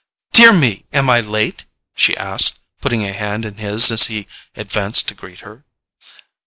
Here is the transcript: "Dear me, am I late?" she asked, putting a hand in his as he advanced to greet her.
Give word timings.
"Dear 0.33 0.51
me, 0.51 0.85
am 0.93 1.11
I 1.11 1.19
late?" 1.19 1.65
she 1.95 2.17
asked, 2.17 2.57
putting 2.79 3.03
a 3.05 3.13
hand 3.13 3.45
in 3.45 3.57
his 3.57 3.91
as 3.91 4.05
he 4.07 4.25
advanced 4.55 5.07
to 5.09 5.13
greet 5.13 5.41
her. 5.41 5.63